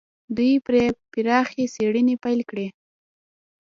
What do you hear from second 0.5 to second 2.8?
پرې پراخې څېړنې پيل کړې.